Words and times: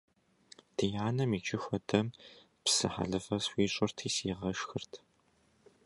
Ди 0.75 0.85
анэм 1.07 1.31
иджы 1.37 1.57
хуэдэм 1.63 2.07
псы 2.63 2.87
хэлывэ 2.93 3.37
схуищӀырти 3.43 4.07
сигъэшхырт. 4.15 4.91